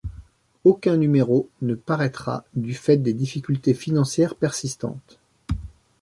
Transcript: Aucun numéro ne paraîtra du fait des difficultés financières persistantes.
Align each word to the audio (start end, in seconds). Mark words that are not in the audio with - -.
Aucun 0.63 0.97
numéro 0.97 1.47
ne 1.61 1.75
paraîtra 1.75 2.43
du 2.55 2.73
fait 2.73 2.97
des 2.97 3.13
difficultés 3.13 3.75
financières 3.75 4.33
persistantes. 4.33 5.19